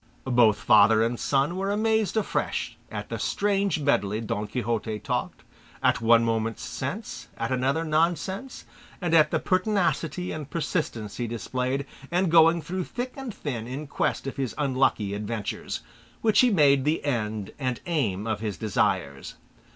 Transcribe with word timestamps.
Both 0.25 0.57
father 0.57 1.03
and 1.03 1.19
son 1.19 1.55
were 1.55 1.69
amazed 1.69 2.17
afresh 2.17 2.75
at 2.91 3.09
the 3.09 3.19
strange 3.19 3.79
medley 3.81 4.19
Don 4.19 4.47
Quixote 4.47 4.97
talked, 4.97 5.43
at 5.83 6.01
one 6.01 6.25
moment 6.25 6.57
sense, 6.57 7.27
at 7.37 7.51
another 7.51 7.83
nonsense, 7.85 8.65
and 8.99 9.13
at 9.13 9.29
the 9.29 9.37
pertinacity 9.37 10.31
and 10.31 10.49
persistence 10.49 11.17
he 11.17 11.27
displayed 11.27 11.85
in 12.11 12.29
going 12.29 12.63
through 12.63 12.85
thick 12.85 13.13
and 13.15 13.31
thin 13.31 13.67
in 13.67 13.85
quest 13.85 14.25
of 14.25 14.37
his 14.37 14.55
unlucky 14.57 15.13
adventures, 15.13 15.81
which 16.21 16.39
he 16.39 16.49
made 16.49 16.83
the 16.83 17.05
end 17.05 17.51
and 17.59 17.79
aim 17.85 18.25
of 18.25 18.39
his 18.39 18.57
desires. 18.57 19.35